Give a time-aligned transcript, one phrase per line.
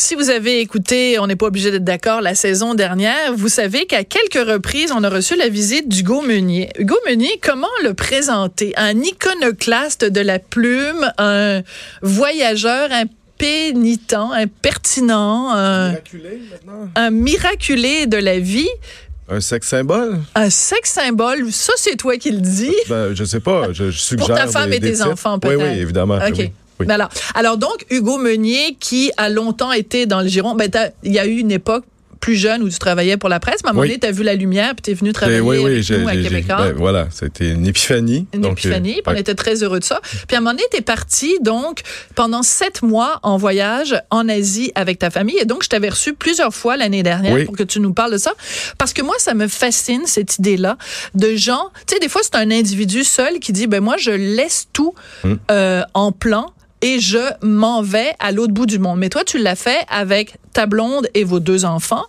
[0.00, 3.84] Si vous avez écouté, on n'est pas obligé d'être d'accord, la saison dernière, vous savez
[3.84, 6.70] qu'à quelques reprises, on a reçu la visite d'Hugo Meunier.
[6.78, 8.72] Hugo Meunier, comment le présenter?
[8.78, 11.60] Un iconoclaste de la plume, un
[12.00, 15.94] voyageur impénitent, impertinent, un,
[16.96, 18.70] un miraculé de la vie.
[19.28, 20.18] Un sexe symbole?
[20.34, 22.74] Un sexe symbole, ça c'est toi qui le dis.
[22.88, 24.26] Ben, je sais pas, je, je suggère.
[24.26, 25.10] Pour ta femme des- et des tes titres.
[25.12, 25.62] enfants, Oui, peut-être.
[25.74, 26.16] oui, évidemment.
[26.16, 26.34] OK.
[26.38, 26.86] Oui, oui.
[26.86, 31.12] Ben alors, donc, Hugo Meunier, qui a longtemps été dans le giron, ben t'as- il
[31.12, 31.84] y a eu une époque
[32.20, 34.10] plus jeune où tu travaillais pour la presse, mais à un moment donné, tu as
[34.12, 36.56] vu la lumière, puis tu es venu Et travailler oui, oui, avec nous à Québécois.
[36.66, 38.26] ben, voilà, c'était une épiphanie.
[38.34, 40.00] Une Donc, épiphanie, euh, puis on était très heureux de ça.
[40.28, 41.80] Puis à un moment donné, t'es parti donc
[42.14, 45.38] pendant sept mois en voyage en Asie avec ta famille.
[45.40, 47.46] Et donc, je t'avais reçu plusieurs fois l'année dernière Oui.
[47.46, 48.34] pour que tu nous parles de ça.
[48.76, 50.76] Parce que moi, ça me fascine, cette idée-là,
[51.14, 51.70] de gens...
[51.86, 54.94] Tu sais, des fois, c'est un individu seul qui dit, ben moi, je laisse tout
[55.24, 55.36] Hmm.
[55.50, 56.52] euh, en plan
[56.82, 58.98] et je m'en vais à l'autre bout du monde.
[58.98, 62.04] Mais toi, tu l'as fait avec ta blonde et vos deux enfants.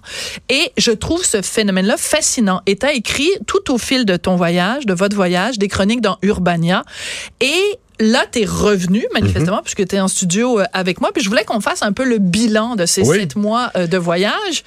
[0.49, 2.61] Et je trouve ce phénomène-là fascinant.
[2.65, 6.01] Et tu as écrit tout au fil de ton voyage, de votre voyage, des chroniques
[6.01, 6.83] dans Urbania.
[7.41, 7.53] Et
[7.99, 9.63] là, tu es revenu, manifestement, Mhm.
[9.63, 11.11] puisque tu es en studio euh, avec moi.
[11.13, 13.19] Puis je voulais qu'on fasse un peu le bilan de ces Oui.
[13.19, 14.63] sept mois euh, de voyage.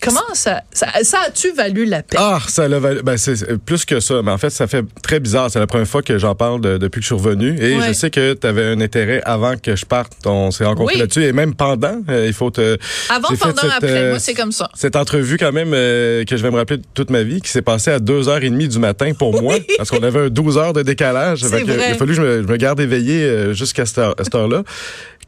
[0.00, 2.20] Comment ça, ça, ça a-tu valu la peine?
[2.22, 4.22] Ah, ça l'a valu- ben, c'est plus que ça.
[4.22, 5.50] Mais en fait, ça fait très bizarre.
[5.50, 7.56] C'est la première fois que j'en parle de- depuis que je suis revenu.
[7.60, 7.88] Et Ouais.
[7.88, 10.12] je sais que tu avais un intérêt avant que je parte.
[10.24, 11.00] On s'est rencontrés Oui.
[11.00, 11.24] là-dessus.
[11.24, 12.78] Et même pendant, euh, il faut te.
[13.10, 13.88] Avant, pendant, cette, après.
[13.90, 14.68] euh, Moi, c'est comme ça.
[14.74, 17.62] Cette entrevue, quand même, euh, que je vais me rappeler toute ma vie, qui s'est
[17.62, 21.44] passée à 2h30 du matin pour moi, parce qu'on avait un 12 heures de décalage.
[21.44, 21.70] Fait que.
[21.72, 24.62] Il a fallu que je me, je me garde éveillé euh, jusqu'à cette heure- heure-là.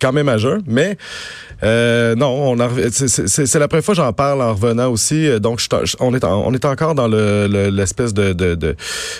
[0.00, 0.62] Quand même à jeun.
[0.66, 0.96] Mais
[2.16, 5.26] non, on c'est la première fois que j'en parle en revenant aussi.
[5.28, 5.66] Euh, Donc, je
[6.00, 8.76] on est, en- on est encore dans le- le- l'espèce de, de, de,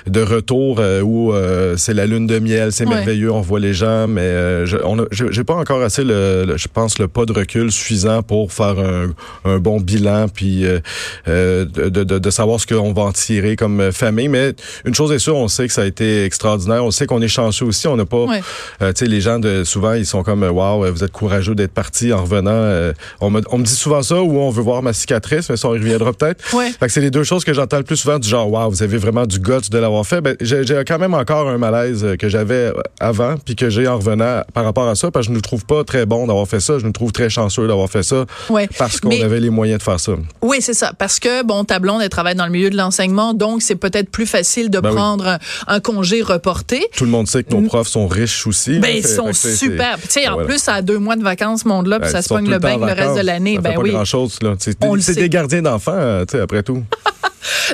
[0.06, 2.94] de retour euh, où euh, c'est la lune de miel, c'est Ouais.
[2.96, 6.68] merveilleux, on voit les gens, mais euh, je- j'ai pas encore assez, le, le- je
[6.68, 9.10] pense, le pas de recul suffisant pour faire un,
[9.44, 13.92] un bon bilan, puis euh, de, de, de savoir ce qu'on va en tirer comme
[13.92, 14.28] famille.
[14.28, 14.54] Mais
[14.84, 16.84] une chose est sûre, on sait que ça a été extraordinaire.
[16.84, 17.86] On sait qu'on est chanceux aussi.
[17.88, 18.40] On n'a pas, Ouais.
[18.80, 22.12] tu sais, les gens de souvent ils sont comme, waouh, vous êtes courageux d'être parti
[22.12, 22.92] en revenant.
[23.20, 25.68] On, me, on me dit souvent ça ou on veut voir ma cicatrice, mais ça
[25.68, 26.54] on y reviendra peut-être.
[26.54, 26.70] Ouais.
[26.70, 28.82] Fait que c'est les deux choses que j'entends le plus souvent du genre, waouh, vous
[28.82, 30.20] avez vraiment du guts de l'avoir fait.
[30.20, 33.86] Ben, j'ai j'ai quand même encore un malaise euh, que j'avais avant, puis que j'ai
[33.88, 36.46] en revenant par rapport à ça, parce que je ne trouve pas très bon d'avoir
[36.48, 36.78] fait ça.
[36.78, 38.68] Je nous trouve très chanceux d'avoir fait ça, Ouais.
[38.78, 40.12] parce qu'on Mais- avait les moyens de faire ça.
[40.42, 40.92] Oui, c'est ça.
[40.98, 44.10] Parce que, bon, ta blonde, elle travaille dans le milieu de l'enseignement, donc c'est peut-être
[44.10, 44.94] plus facile de Ben oui.
[44.96, 46.86] prendre un, un congé reporté.
[46.96, 48.78] Tout le monde sait que nos profs sont riches aussi.
[48.78, 48.94] Ben, hein.
[48.98, 49.96] ils sont super.
[50.00, 50.48] Tu sais, en voilà.
[50.48, 52.60] plus, a deux mois de vacances, ce monde-là, puis Ben, ça se pogne le en
[52.60, 53.56] bain le reste de l'année.
[53.56, 53.90] Ça fait Ben pas oui.
[53.90, 54.54] grand-chose, là.
[54.58, 55.19] C'est On le c'est sait.
[55.22, 56.82] Des gardiens d'enfants, euh, tu sais, après tout.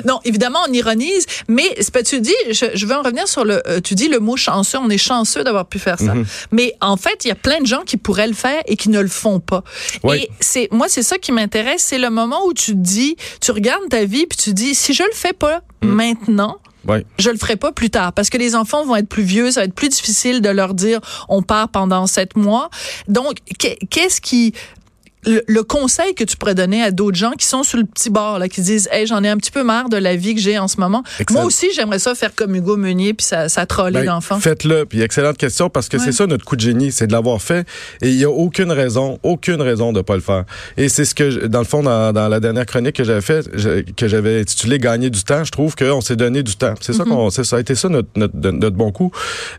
[0.05, 3.43] Non, évidemment, on ironise, mais c'est pas- tu dis, je, je veux en revenir sur
[3.43, 6.13] le, euh, tu dis le mot chanceux, on est chanceux d'avoir pu faire ça.
[6.13, 6.25] Mhm.
[6.51, 8.89] Mais en fait, il y a plein de gens qui pourraient le faire et qui
[8.89, 9.63] ne le font pas.
[10.03, 10.17] Oui.
[10.23, 13.89] Et c'est, moi, c'est ça qui m'intéresse, c'est le moment où tu dis, tu regardes
[13.89, 15.89] ta vie puis tu dis, si je le fais pas Mhm.
[15.91, 16.57] maintenant,
[16.87, 17.05] Ouais.
[17.19, 19.59] je le ferai pas plus tard parce que les enfants vont être plus vieux, ça
[19.61, 22.69] va être plus difficile de leur dire on part pendant sept mois.
[23.09, 24.53] Donc, qu'est- qu'est-ce qui
[25.27, 28.09] le, le conseil que tu pourrais donner à d'autres gens qui sont sur le petit
[28.09, 30.41] bord là, qui disent hey j'en ai un petit peu marre de la vie que
[30.41, 31.03] j'ai en ce moment.
[31.19, 31.41] Excellent.
[31.41, 34.39] Moi aussi j'aimerais ça faire comme Hugo Meunier puis ça ça troller Ben, d'enfants.
[34.39, 34.85] Faites-le.
[34.85, 36.03] Puis excellente question parce que Ouais.
[36.05, 37.67] c'est ça notre coup de génie, c'est de l'avoir fait.
[38.01, 40.45] Et il y a aucune raison, aucune raison de pas le faire.
[40.77, 43.21] Et c'est ce que, je- dans le fond, dans, dans la dernière chronique que j'avais
[43.21, 43.49] faite,
[43.95, 46.73] que j'avais intitulé Gagner du temps, je trouve qu'on s'est donné du temps.
[46.81, 47.09] C'est ça Mm-hmm.
[47.09, 49.11] qu'on, ça a été ça notre, notre, notre bon coup.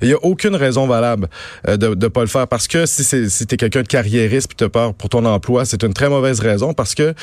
[0.03, 1.29] Il y a aucune raison valable
[1.67, 4.49] euh, de, de pas le faire parce que si c'est, si t'es quelqu'un de carriériste
[4.49, 7.15] puis t'as peur pour ton emploi, c'est une très mauvaise raison parce que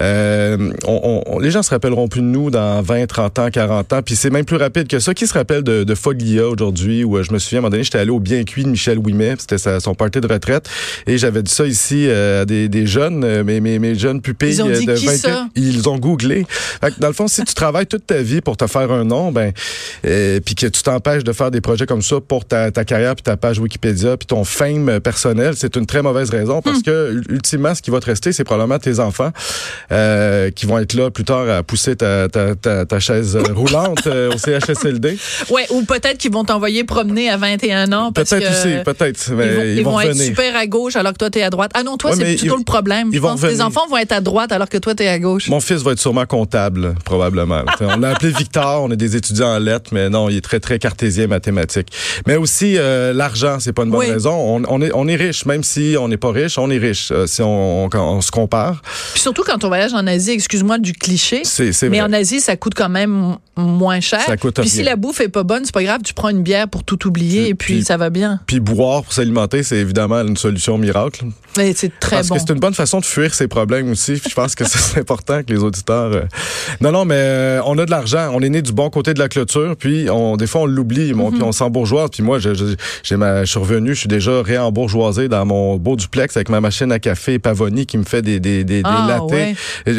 [0.00, 3.92] euh, on, on- les gens se rappelleront plus de nous dans 20, 30 ans, 40
[3.92, 4.02] ans.
[4.02, 5.14] Puis c'est même plus rapide que ça.
[5.14, 7.70] Qui se rappelle de, de Foglia aujourd'hui où euh, je me souviens à un moment
[7.70, 9.34] donné, j'étais allé au bien cuit de Michel Ouimet.
[9.38, 10.68] C'était son party de retraite
[11.06, 14.54] et j'avais dit ça ici euh, à des, des jeunes, mes, mes, mes jeunes pupilles
[14.54, 15.40] Ils ont dit de qui 20 ça?
[15.42, 15.48] ans.
[15.56, 16.44] Ils ont googlé.
[16.80, 19.32] Que dans le fond, si tu travailles toute ta vie pour te faire un nom,
[19.32, 19.52] ben,
[20.06, 23.14] euh, puis que tu t'empêches de faire des projets comme ça pour ta, ta carrière
[23.14, 27.12] puis ta page Wikipédia puis ton fame personnel, c'est une très mauvaise raison parce que
[27.12, 29.30] ul- ultimement, ce qui va te rester, c'est probablement tes enfants
[29.90, 34.06] euh, qui vont être là plus tard à pousser ta, ta, ta, ta chaise roulante
[34.06, 35.18] euh, au CHSLD.
[35.50, 39.28] Ouais, ou peut-être qu'ils vont t'envoyer promener à 21 ans Peut-être aussi, peut-être.
[39.30, 41.70] ils vont, ils vont être super à gauche alors que toi t'es à droite.
[41.74, 43.08] Ah non, toi Ouais, c'est plutôt ils- le problème.
[43.12, 45.08] ils Je vont pense que tes enfants vont être à droite alors que toi t'es
[45.08, 45.48] à gauche.
[45.48, 47.62] Mon fils va être sûrement comptable, probablement.
[47.80, 50.60] On l'a appelé Victor, on est des étudiants en lettres, mais non, il est très,
[50.60, 51.88] très cartésien mathématique.
[52.26, 54.10] Mais aussi, euh, l'argent, c'est pas une bonne Oui.
[54.10, 54.32] raison.
[54.32, 57.10] On, on est, on est riche, même si on n'est pas riche, on est riche.
[57.12, 58.82] Euh, si on, on, on, se compare.
[59.12, 61.42] Puis surtout quand on voyage en Asie, excuse-moi du cliché,
[61.88, 64.22] mais en Asie, ça coûte quand même moins cher.
[64.26, 66.42] Ça coûte Puis si la bouffe est pas bonne, c'est pas grave, tu prends une
[66.42, 68.40] bière pour tout oublier et puis, ça va bien.
[68.46, 71.24] Puis boire pour s'alimenter, c'est évidemment une solution miracle.
[71.56, 72.34] Mais c'est très Parce bon.
[72.36, 74.16] que c'est une bonne façon de fuir ses problèmes aussi.
[74.16, 76.12] je pense que c'est important que les auditeurs.
[76.12, 76.22] Euh,
[76.80, 78.30] non, non, mais euh, on a de l'argent.
[78.32, 79.76] On est né du bon côté de la clôture.
[79.76, 81.12] Puis on, des fois, on l'oublie.
[81.12, 81.46] Bon, Puis mhm.
[81.46, 82.10] on s'embourgeoise.
[82.10, 83.94] Puis moi, je, j'ai ma, je suis revenu.
[83.94, 87.38] Je suis déjà réembourgeoisé dans mon beau duplex avec ma machine à café
[87.86, 89.20] Qui me fait des, des, des, ah,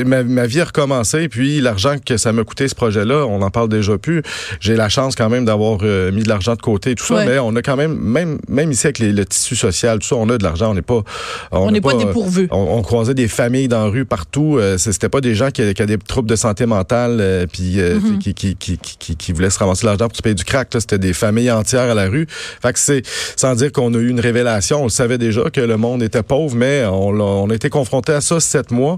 [0.05, 1.27] Ma, ma, vie a recommencé.
[1.29, 4.21] Puis l'argent que ça m'a coûté ce projet-là, on n'en parle déjà plus.
[4.59, 7.25] J'ai la chance quand même d'avoir euh, mis de l'argent de côté et tout ça.
[7.25, 10.15] Mais on a quand même, même, même ici avec les, le tissu social, tout ça,
[10.15, 10.71] on a de l'argent.
[10.71, 11.03] On n'est pas,
[11.51, 12.47] on n'est pas, dépourvu.
[12.51, 14.57] On, croisait des familles dans la rue partout.
[14.57, 17.79] Euh, c'était pas des gens qui, qui avaient des troubles de santé mentale euh, puis
[17.79, 18.17] euh, mm-hmm.
[18.19, 20.69] qui, qui, qui, qui, qui, voulaient se ramasser l'argent pour se payer du crack.
[20.73, 22.27] C'était des familles entières à la rue.
[22.29, 23.03] Fait que c'est
[23.35, 24.83] sans dire qu'on a eu une révélation.
[24.83, 28.22] On savait déjà que le monde était pauvre, mais on, on a été confronté à
[28.22, 28.98] ça sept mois.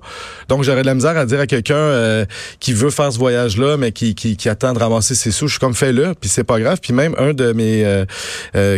[0.50, 2.26] Donc j'aurais de la misère à dire à quelqu'un euh,
[2.60, 5.48] qui veut faire ce voyage-là, mais qui, qui, qui, attend de ramasser ses sous.
[5.48, 6.80] Je suis comme fais-le, puis c'est pas grave.
[6.82, 8.06] Puis même un de mes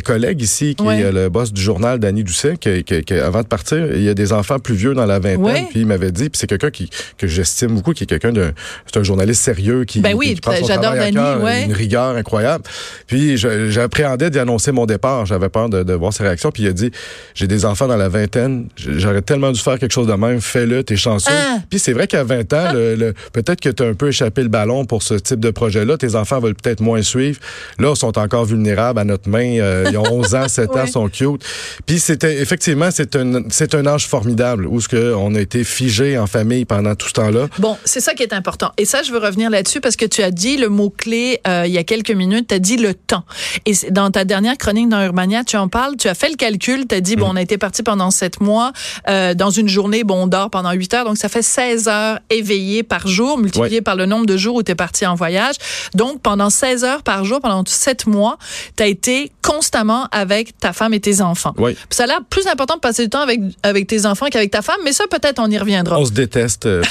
[0.03, 3.93] collègues ici, qui est le boss du journal, Danny Doucet, qui, qui, avant de partir,
[3.93, 6.39] il y a des enfants plus vieux dans la vingtaine, puis il m'avait dit, puis
[6.39, 8.53] c'est quelqu'un qui que j'estime beaucoup, qui est quelqu'un de,
[8.85, 11.65] c'est un journaliste sérieux qui, ben oui, j'adore Danny, ouais.
[11.65, 12.63] une rigueur incroyable.
[13.07, 16.69] Puis j'appréhendais d'y annoncer mon départ, j'avais peur de, de, voir ses réactions, puis il
[16.69, 16.91] a dit,
[17.33, 20.97] j'ai des enfants dans la vingtaine, j'aurais tellement faire quelque chose de même, fais-le, t'es
[20.97, 21.31] chanceux.
[21.31, 21.57] Ah.
[21.69, 24.85] Puis c'est vrai qu'à 20 ans, le, peut-être que t'as un peu échappé le ballon
[24.85, 27.39] pour ce type de projet-là, tes enfants veulent peut-être moins suivre.
[27.79, 30.87] Là, ils sont encore vulnérables à notre main, euh, ils ont 11 ans, 7 ans,
[30.91, 31.43] sont cute.
[31.85, 35.63] Puis c'était effectivement c'est un c'est un âge formidable où ce que on a été
[35.63, 37.47] figé en famille pendant tout ce temps-là.
[37.59, 38.71] Bon, c'est ça qui est important.
[38.77, 41.63] Et ça, je veux revenir là-dessus parce que tu as dit le mot clé euh,
[41.65, 42.47] il y a quelques minutes.
[42.49, 43.23] Tu as dit le temps.
[43.65, 45.95] Et dans ta dernière chronique dans Urbania, tu en parles.
[45.97, 46.87] Tu as fait le calcul.
[46.87, 47.31] Tu as dit bon, mm.
[47.31, 48.71] on a été parti pendant sept mois.
[49.09, 52.19] Euh, dans une journée, bon, on dort pendant 8 heures, donc ça fait 16 heures
[52.29, 55.55] éveillées par jour, multiplié par le nombre de jours où tu es parti en voyage.
[55.95, 58.37] Donc pendant 16 heures par jour, pendant sept mois,
[58.75, 61.53] tu as été constamment avec ta femme et tes enfants.
[61.57, 61.77] Oui.
[61.89, 64.61] ça a l'air plus important de passer du temps avec, avec tes enfants qu'avec ta
[64.61, 65.97] femme, mais ça, peut-être, on y reviendra.
[65.97, 66.65] On se déteste.
[66.65, 66.83] Euh,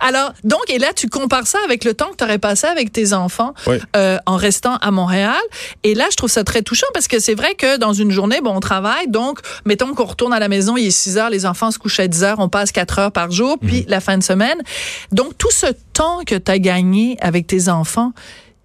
[0.00, 2.92] Alors, donc, et là, tu compares ça avec le temps que tu aurais passé avec
[2.92, 3.54] tes enfants
[3.96, 5.40] euh, en restant à Montréal.
[5.82, 8.40] Et là, je trouve ça très touchant parce que c'est vrai que dans une journée,
[8.40, 9.08] bon, on travaille.
[9.08, 12.00] Donc, mettons qu'on retourne à la maison, il est 6 heures, les enfants se couchent
[12.00, 13.86] à 10 heures, on passe 4 heures par jour, puis mhm.
[13.88, 14.58] la fin de semaine.
[15.12, 18.12] Donc, tout ce temps que tu as gagné avec tes enfants,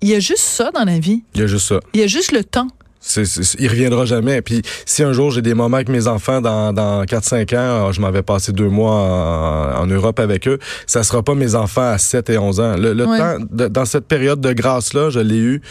[0.02, 1.24] il y a juste ça dans la vie.
[1.36, 1.80] Il y a juste ça.
[1.94, 2.68] Il y a juste le temps.
[3.01, 3.24] C'est,
[3.60, 4.42] il reviendra jamais.
[4.42, 8.01] Puis si un jour j'ai des moments avec mes enfants dans, dans 4-5 ans, je
[8.01, 12.30] m'avais passé deux mois en, Europe avec eux, ça sera pas mes enfants à 7
[12.30, 12.75] et 11 ans.
[12.78, 15.62] Le, temps, dans cette période de grâce-là, je l'ai eu,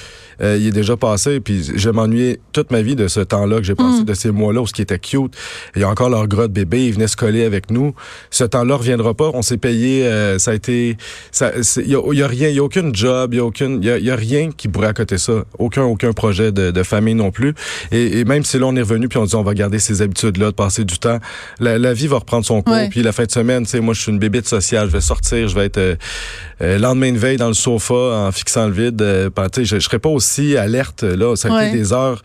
[0.40, 1.40] euh, il est déjà passé.
[1.40, 4.04] Puis je m'ennuyais toute ma vie de ce temps-là que j'ai passé, mm.
[4.04, 5.34] de ces mois-là où ce qui était cute.
[5.76, 7.94] Il y a encore leur grotte bébé, ils venaient se coller avec nous.
[8.30, 9.30] Ce temps-là reviendra pas.
[9.34, 10.96] On s'est payé, euh, ça a été...
[11.76, 13.80] Il y a, y a, rien, il y a aucune job, il y a aucune...
[13.82, 15.44] Il y a, rien qui pourrait accoter ça.
[15.58, 17.54] Aucun, aucun projet de, de famille non plus.
[17.92, 20.46] Et, même si là, on est revenu puis on dit on va garder ces habitudes-là,
[20.46, 21.18] de passer du temps,
[21.60, 22.76] la, vie va reprendre son cours.
[22.90, 24.88] Puis la fin de semaine, tu sais, moi, je suis une bébite sociale.
[24.88, 25.96] Je vais sortir, je vais être euh,
[26.62, 29.00] euh, lendemain de veille dans le sofa en fixant le vide.
[29.02, 31.02] Euh, tu sais, je, je serais pas aussi alerte.
[31.02, 32.22] Là, ça a été des heures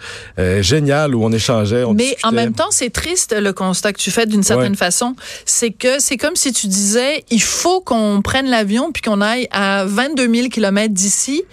[0.61, 1.83] géniales où on échangeait.
[1.83, 5.15] On Mais en même temps, c'est triste le constat que tu fais d'une certaine façon.
[5.45, 9.47] C'est que c'est comme si tu disais, il faut qu'on prenne l'avion puis qu'on aille
[9.51, 11.43] à 22 000 kilomètres d'ici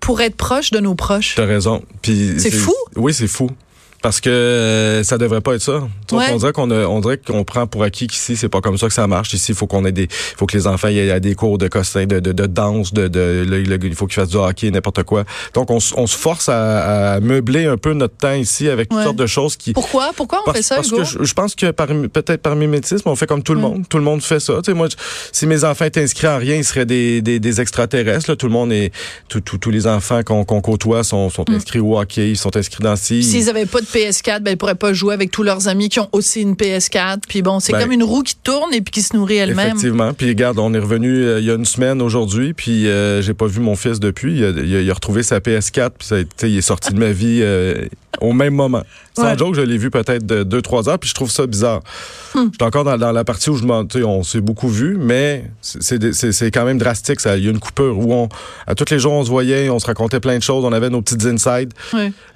[0.00, 1.34] pour être proche de nos proches.
[1.36, 1.82] T'as raison.
[2.02, 2.74] Puis c'est fou.
[2.96, 3.50] Oui, c'est fou
[4.02, 5.82] parce que euh, ça devrait pas être ça.
[6.12, 8.94] On dirait qu'on on dirait qu'on prend pour acquis qu'ici c'est pas comme ça que
[8.94, 9.32] ça marche.
[9.34, 12.06] Ici, il faut qu'on ait des, faut que les enfants aient des cours de cossin,
[12.06, 13.44] de, de, de danse, de, de,
[13.82, 15.24] il faut qu'ils fassent du hockey, n'importe quoi.
[15.54, 19.02] Donc on, on se force à, à, meubler un peu notre temps ici avec toutes
[19.02, 19.72] sortes de choses qui.
[19.72, 20.10] Pourquoi?
[20.16, 23.42] Pourquoi on fait ça Parce que je, pense que peut-être par mimétisme, on fait comme
[23.42, 23.84] tout le monde.
[23.88, 24.54] Tout le monde fait ça.
[24.56, 24.88] Tu sais, moi,
[25.32, 28.30] si mes enfants étaient inscrits en rien, ils seraient des, des, des extraterrestres.
[28.30, 28.36] Là.
[28.36, 28.92] Tout le monde est,
[29.28, 31.54] tous les enfants qu'on côtoie sont, sont mm.
[31.54, 33.22] inscrits au hockey, ils sont inscrits dans ci.
[33.22, 36.00] S'ils avaient pas de PS4, ben, ils pourraient pas jouer avec tous leurs amis qui
[36.00, 37.20] ont aussi une PS4.
[37.28, 39.68] Puis bon, c'est ben, comme une roue qui tourne et puis qui se nourrit elle-même.
[39.68, 40.12] Effectivement.
[40.14, 43.34] Puis regarde, on est revenu euh, il y a une semaine aujourd'hui, puis euh, j'ai
[43.34, 44.38] pas vu mon fils depuis.
[44.38, 46.16] Il a, retrouvé sa PS4, puis ça,
[46.46, 47.86] il est sorti de ma vie euh,
[48.20, 48.82] au même moment.
[49.16, 51.80] Sans joke, je l'ai vu peut-être de deux, trois heures, puis je trouve ça bizarre.
[52.34, 52.48] Hmm.
[52.52, 56.50] J'étais encore dans, dans, la partie où je m'en, on s'est beaucoup vu, mais c'est
[56.50, 57.20] quand même drastique.
[57.24, 58.28] Il y a une coupure où on,
[58.66, 60.90] à tous les jours, on se voyait, on se racontait plein de choses, on avait
[60.90, 61.72] nos petites insides.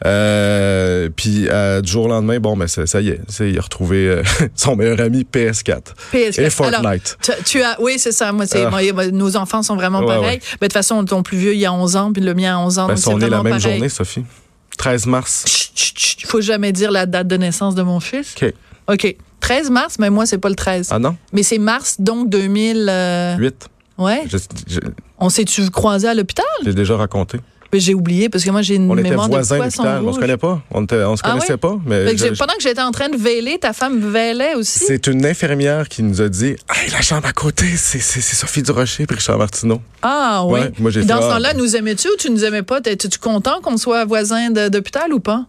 [0.05, 4.09] Euh, puis euh, du jour au lendemain, bon, mais ça, y est, il a retrouvé
[4.09, 4.23] euh,
[4.55, 5.83] son meilleur ami PS4.
[6.13, 6.41] PS4.
[6.41, 7.19] Et Fortnite.
[7.45, 8.33] tu, as, oui, c'est ça.
[8.33, 9.11] Moi, ah.
[9.13, 10.41] nos enfants sont vraiment pareils.
[10.61, 12.57] Mais de toute façon, ton plus vieux, il y a 11 ans, puis le mien
[12.57, 12.87] a 11 ans.
[12.89, 14.25] Ben, donc on est la même journée, Sophie.
[14.77, 15.45] 13 mars.
[16.21, 18.35] Il faut jamais dire la date de naissance de mon fils.
[18.41, 18.53] OK.
[18.93, 19.17] OK.
[19.41, 20.89] 13 mars, mais moi, c'est pas le 13.
[20.91, 21.17] Ah non?
[21.33, 22.87] Mais c'est mars, donc 2000.
[22.89, 23.69] euh, 8.
[23.99, 24.23] Ouais.
[24.27, 24.81] Je- je-
[25.19, 26.45] On s'est-tu croisé à l'hôpital?
[26.65, 27.39] J'ai déjà raconté.
[27.81, 30.03] J'ai oublié parce que moi, j'ai une On était mémoire de voisins poisson d'hôpital.
[30.03, 30.21] On se rouge.
[30.21, 30.63] connaît pas.
[30.71, 31.59] On, était- on se Ah connaissait oui?
[31.59, 31.77] pas.
[31.87, 34.55] Mais Fait que j'ai- je- pendant que j'étais en train de veiler, ta femme veillait
[34.55, 34.85] aussi?
[34.87, 39.05] c'est une infirmière qui nous a dit Hey, la chambre à côté, c'est Sophie Durocher
[39.09, 39.81] et Richard Martineau.
[40.03, 40.61] Ah oui.
[40.61, 41.33] Ouais, moi, j'ai Dans fait, ce ah.
[41.35, 42.81] temps-là, nous aimais-tu ou tu nous aimais pas?
[42.81, 45.47] T'es-tu content qu'on soit voisins de- d'hôpital ou pas?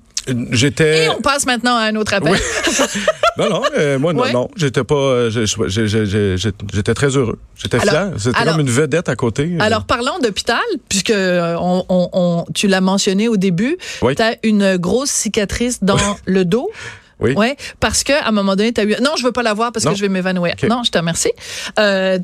[0.51, 1.05] J'étais.
[1.05, 2.31] Et on passe maintenant à un autre appel.
[2.31, 2.39] Oui.
[3.37, 4.49] Non, non, euh, moi, non, non.
[4.55, 4.95] J'étais pas.
[4.95, 7.37] euh, J'étais très heureux.
[7.57, 8.11] J'étais fier.
[8.17, 9.51] C'était comme une vedette à côté.
[9.59, 13.77] Alors, parlons d'hôpital, puisque euh, on, on- on- tu l'as mentionné au début.
[14.01, 14.15] Oui.
[14.15, 16.69] Tu as une grosse cicatrice dans le dos.
[17.21, 17.31] Oui.
[17.31, 18.93] Ouais, parce que à un moment donné, tu as eu.
[19.01, 19.91] Non, je veux pas la voir parce Non.
[19.91, 20.53] que je vais m'évanouir.
[20.69, 21.31] Non, je te remercie.
[21.79, 22.19] Euh,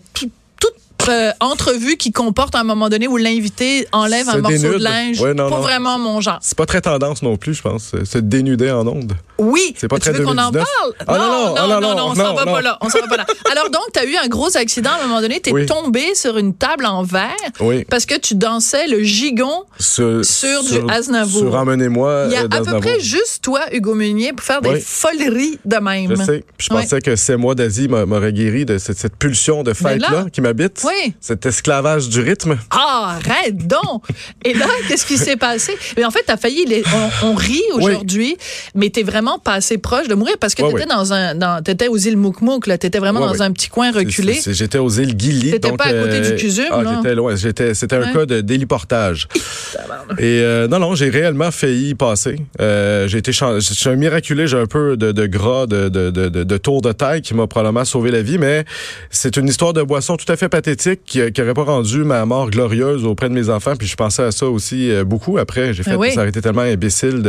[1.10, 4.80] euh, entrevue qui comporte à un moment donné où l'invité enlève un morceau dénude.
[4.80, 5.62] de linge, Ouais, non, pas non.
[5.62, 6.40] vraiment mon genre.
[6.42, 7.94] C'est pas très tendance non plus, je pense.
[8.04, 9.14] Se dénuder en ondes.
[9.42, 10.64] Oui, C'est pas tu très veux qu'on en 2019?
[10.64, 10.94] parle?
[11.08, 12.78] Ah, non, non, non, ah, non, non, on s'en va pas là.
[12.82, 13.26] On s'en va pas là.
[13.52, 16.14] Alors donc, tu as eu un gros accident à un moment donné, tu es tombé
[16.14, 17.84] sur une table en verre Oui.
[17.86, 21.42] parce que tu dansais le gigon Sur, du Aznavour.
[21.42, 22.26] Sur Emmenez-moi.
[22.28, 25.58] Il y a euh, à peu près juste toi, Hugo Meunier, pour faire des foleries
[25.66, 26.16] de même.
[26.16, 26.44] Je sais.
[26.60, 30.42] Je pensais que ces mois d'Asie m'a- m'auraient guéri de cette, pulsion de fête-là qui
[30.42, 30.84] m'habite.
[30.86, 31.14] Oui.
[31.20, 32.58] Cet esclavage du rythme.
[32.70, 34.04] Ah, arrête donc!
[34.46, 35.76] Et là, qu'est-ce qui s'est passé?
[35.98, 36.84] Mais en fait, t'as failli,
[37.24, 38.38] on rit aujourd'hui,
[38.76, 40.96] mais t'es vraiment pas assez proche de mourir parce que Ouais, t'étais ouais.
[40.96, 42.78] dans un, dans, t'étais aux îles Moukmouk, là.
[42.78, 44.40] T'étais vraiment Ouais, dans un petit coin reculé.
[44.46, 45.52] J'étais aux îles Gili.
[45.52, 46.82] T'étais pas à côté euh, du Cusum, ah?
[46.98, 47.36] J'étais loin.
[47.36, 49.28] J'étais- C'était un cas de déliportage.
[50.20, 52.38] Et euh, non, non, j'ai réellement failli y passer.
[52.60, 56.12] Euh, j'ai été je suis un miraculé, j'ai un peu de, de gras, de, de,
[56.12, 58.66] de, de, de tour de taille qui m'a probablement sauvé la vie, mais
[59.10, 62.50] c'est une histoire de boisson tout à fait pathétique qui n'aurait pas rendu ma mort
[62.50, 63.74] glorieuse auprès de mes enfants.
[63.78, 65.74] Puis je pensais à ça aussi euh, beaucoup après.
[65.74, 66.12] J'ai fait Ben oui.
[66.14, 67.22] ça aurait été tellement imbécile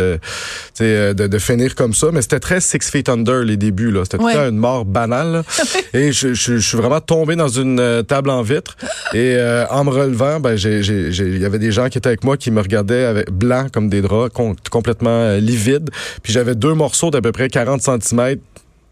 [0.81, 2.09] euh, de, de finir comme ça.
[2.13, 3.91] Mais c'était très Six Feet Under les débuts.
[3.91, 4.03] là.
[4.05, 4.35] C'était Ouais.
[4.49, 5.43] une mort banale.
[5.95, 8.77] et je, je, je suis vraiment tombé dans une euh, table en vitre.
[9.15, 12.37] Et euh, en me relevant, ben, il y avait des gens qui étaient avec moi
[12.37, 15.91] qui me regardaient avec blanc comme des draps, com- complètement euh, livides.
[16.23, 18.37] Puis j'avais deux morceaux d'à peu près 40 cm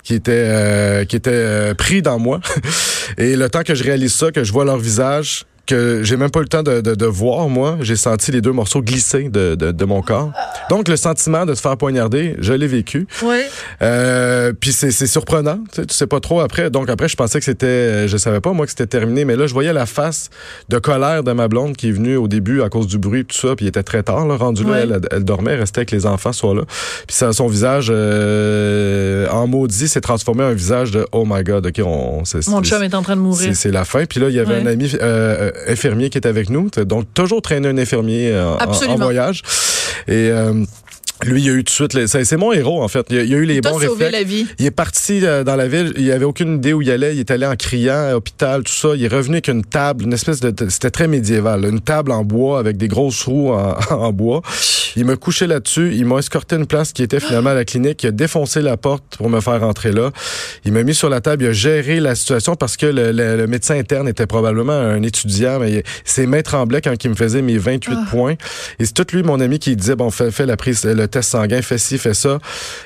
[0.03, 2.41] qui étaient euh, qui étaient pris dans moi.
[3.19, 6.31] Et le temps que je réalise ça, que je vois leur visage, que j'ai même
[6.31, 9.29] pas eu le temps de, de, de voir, moi, j'ai senti les deux morceaux glisser
[9.29, 10.33] de, de, de mon corps.
[10.69, 13.07] Donc, le sentiment de se faire poignarder, je l'ai vécu.
[13.23, 13.41] Oui.
[13.83, 16.71] Euh, puis c'est c'est surprenant, tu sais, tu sais pas trop après.
[16.71, 19.37] Donc après, je pensais que c'était, euh, je savais pas moi que c'était terminé, mais
[19.37, 20.29] là, je voyais la face
[20.69, 23.37] de colère de ma blonde qui est venue au début à cause du bruit, tout
[23.37, 25.91] ça, puis il était très tard, là, rendu là, elle, elle dormait, elle restait avec
[25.93, 26.63] les enfants ce soir-là.
[27.07, 31.43] Puis ça, son visage euh, en maudit s'est transformé en un visage de oh my
[31.45, 33.49] god, ok, on, c'est- Mon chum est en train de mourir.
[33.49, 34.05] c'est c'est la fin.
[34.07, 36.71] Puis là, il y avait un ami euh, euh, infirmier qui était avec nous.
[36.71, 39.43] Donc, toujours traîner un infirmier euh, en, en voyage.
[40.09, 40.65] Et euh,
[41.25, 41.95] lui, il a eu tout de suite...
[41.95, 43.07] les- C'est c'est mon héros, en fait.
[43.11, 44.13] Il a, il a eu les bons réflexes.
[44.13, 44.47] la vie.
[44.59, 47.21] Il est parti euh, dans la ville, il avait aucune idée où il allait, il
[47.21, 48.91] est allé en criant, à hôpital, tout ça.
[48.97, 50.53] Il est revenu avec une table, une espèce de...
[50.69, 54.43] C'était très médiéval, une table en bois avec des grosses roues en, en bois.
[54.97, 58.03] Il m'a couché là-dessus, il m'a escorté une place qui était finalement à la clinique,
[58.03, 60.11] il a défoncé la porte pour me faire rentrer là.
[60.65, 63.37] Il m'a mis sur la table, il a géré la situation parce que le, le-
[63.37, 67.41] le médecin interne était probablement un étudiant, mais ses mains tremblaient quand il me faisait
[67.43, 68.35] mes 28 points.
[68.81, 71.31] Et c'est tout lui, mon ami, qui disait, bon, fais, fais la prise, le test
[71.31, 72.39] sanguin, fais ci, fais ça.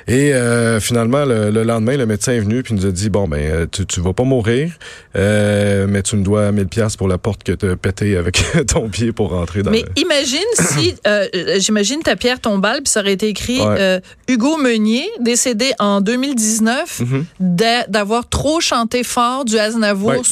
[0.08, 3.28] Et euh, finalement, le, le lendemain, le médecin est venu puis nous a dit, bon,
[3.28, 4.72] ben, euh, tu, tu vas pas mourir,
[5.16, 8.42] euh, mais tu me dois 1000 pièces pour la porte que tu as pété avec
[8.66, 10.02] ton pied pour rentrer dans Mais le...
[10.02, 11.26] imagine si, euh,
[11.58, 14.00] j'imagine ta pierre tombale, puis ça aurait été écrit Ouais.
[14.28, 17.24] Hugo Meunier, décédé en 2019, Mhm.
[17.40, 20.24] d'a- d'avoir trop chanté fort du Aznavour Ouais, il-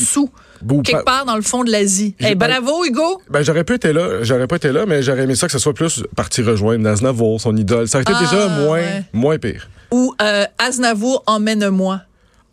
[0.62, 2.14] Bou- quelque part dans le fond de l'Asie.
[2.20, 3.20] Eh, pas- bravo, Hugo!
[3.30, 5.58] Ben, j'aurais pu être là, j'aurais pas été là, mais j'aurais aimé ça que ce
[5.58, 7.88] soit plus parti rejoindre Aznavour, son idole.
[7.88, 9.02] Ça aurait été Ah, déjà moins, ouais.
[9.12, 9.68] moins pire.
[9.90, 12.00] Ou euh, Aznavour, emmène-moi.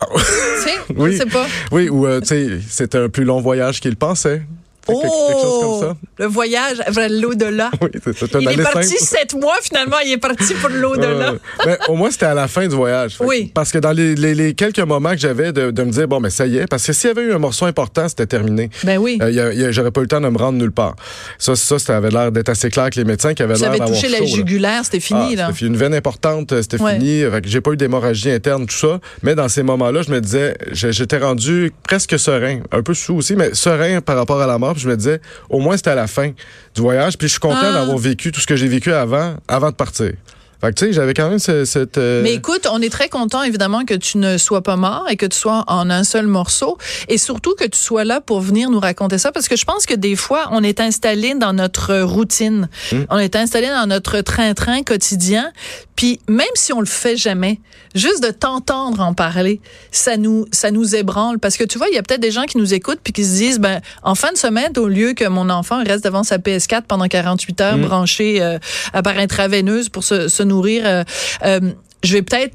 [0.00, 0.20] tu
[0.62, 0.92] sais, Ah.
[0.96, 1.12] Oui.
[1.12, 1.46] je sais pas.
[1.72, 4.42] Oui, ou, euh, tu sais, c'était un plus long voyage qu'il pensait.
[4.88, 5.00] Oh!
[5.00, 5.96] quelque chose comme ça.
[6.18, 7.70] Le voyage vers l'au-delà.
[7.82, 11.34] Oui, c'est Il est parti sept mois, finalement, il est parti pour l'au-delà.
[11.66, 13.16] Euh, au moins, c'était à la fin du voyage.
[13.20, 13.50] Oui.
[13.54, 16.20] Parce que dans les, les- les quelques moments que j'avais de, de me dire, bon,
[16.20, 18.70] mais ça y est, parce que s'il y avait eu un morceau important, c'était terminé.
[18.84, 19.18] Ben oui.
[19.22, 20.96] Euh, J'aurais pas eu le temps de me rendre nulle part.
[21.38, 23.88] Ça, ça, ça avait l'air d'être assez clair que les médecins qui avaient l'air d'avoir
[23.90, 25.50] touché la chaud, jugulaire, c'était fini, Ah, là.
[25.60, 26.94] Une veine importante, euh, c'était Ouais.
[26.94, 27.22] fini.
[27.22, 29.00] Que J'ai pas eu d'hémorragie interne, tout ça.
[29.22, 33.36] Mais dans ces moments-là, je me disais, j'étais rendu presque serein, un peu sous aussi,
[33.36, 34.69] mais serein par rapport à la mort.
[34.74, 36.30] Puis je me disais, au moins c'était à la fin
[36.74, 37.16] du voyage.
[37.18, 37.72] Puis je suis content Ah.
[37.72, 40.12] d'avoir vécu tout ce que j'ai vécu avant, avant de partir.
[40.60, 41.96] Fait que tu sais, j'avais quand même ce- cette.
[41.98, 45.16] euh, Mais écoute, on est très content évidemment que tu ne sois pas mort et
[45.16, 46.76] que tu sois en un seul morceau
[47.08, 49.86] et surtout que tu sois là pour venir nous raconter ça parce que je pense
[49.86, 52.96] que des fois on est installé dans notre routine, Mm.
[53.10, 55.50] on est installé dans notre train-train quotidien,
[55.96, 57.60] puis même si on le fait jamais,
[57.94, 59.60] juste de t'entendre en parler,
[59.92, 62.44] ça nous ça nous ébranle parce que tu vois, il y a peut-être des gens
[62.44, 65.24] qui nous écoutent puis qui se disent ben en fin de semaine au lieu que
[65.26, 67.82] mon enfant reste devant sa PS4 pendant 48 heures Mm.
[67.86, 68.58] branché euh,
[68.92, 71.04] à par intraveineuse pour se, se nourrir euh,
[71.44, 71.60] euh,
[72.04, 72.54] je vais peut-être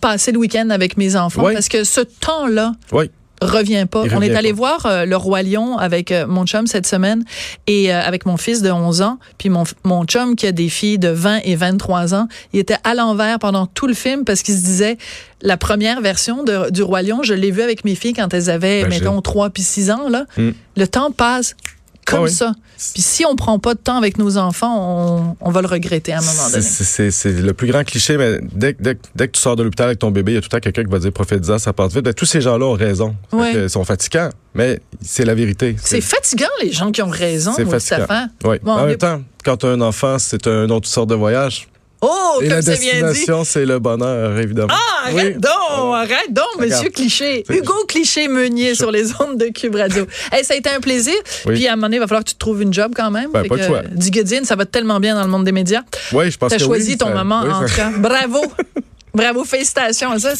[0.00, 1.54] passer le week-end avec mes enfants Oui.
[1.54, 3.10] parce que ce temps-là Oui.
[3.42, 4.04] revient pas.
[4.14, 4.56] On est allé pas.
[4.56, 7.24] voir euh, le roi lion avec euh, mon chum cette semaine
[7.66, 10.68] et euh, avec mon fils de 11 ans, puis mon mon chum qui a des
[10.68, 14.42] filles de 20 et 23 ans, il était à l'envers pendant tout le film parce
[14.42, 14.96] qu'il se disait
[15.42, 18.48] la première version de- du roi lion, je l'ai vu avec mes filles quand elles
[18.50, 19.04] avaient Imagine.
[19.04, 20.24] mettons 3 puis 6 ans là.
[20.38, 20.50] Mm.
[20.76, 21.56] Le temps passe
[22.06, 22.30] comme Ah oui.
[22.30, 22.52] ça.
[22.94, 26.12] Puis si on prend pas de temps avec nos enfants, on, on va le regretter
[26.12, 26.62] à un moment donné.
[26.62, 29.86] C'est le plus grand cliché, mais dès, que- dès, dès que tu sors de l'hôpital
[29.88, 31.72] avec ton bébé, il y a tout le temps quelqu'un qui va dire prophétisant, ça
[31.72, 32.04] passe vite.
[32.04, 33.14] Ben, tous ces gens-là ont raison.
[33.30, 35.76] Que Ils sont fatigants, mais c'est la vérité.
[35.82, 38.06] C'est fatigant les gens qui ont raison, C'est oui, fatigant.
[38.44, 38.56] Oui.
[38.62, 41.14] Bon, en est- même temps, quand tu as un enfant, c'est un autre sorte de
[41.14, 41.68] voyage.
[42.08, 43.02] Oh, Et comme la c'est bien dit.
[43.02, 44.72] destination, c'est le bonheur, évidemment.
[44.72, 45.40] Ah, arrête Oui.
[45.40, 46.70] donc, arrête donc, Regarde.
[46.72, 47.44] monsieur Cliché.
[47.48, 50.06] Hugo Cliché Meunier sur les ondes de Cube Radio.
[50.32, 51.14] Hey, ça a été un plaisir.
[51.46, 51.54] Oui.
[51.54, 53.10] Puis à un moment donné, il va falloir que tu te trouves une job quand
[53.10, 53.30] même.
[53.32, 53.82] Ben, pas que, choix.
[53.90, 55.82] Du Godin, ça va tellement bien dans le monde des médias.
[56.12, 57.90] Oui, je pense T'as que choisi oui, ton ça- moment oui, en tout cas.
[57.96, 58.44] Bravo.
[59.14, 60.34] Bravo, félicitations ça.